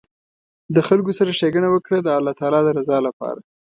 [0.75, 3.39] د خلکو سره ښیګڼه وکړه د الله تعالي د رضا لپاره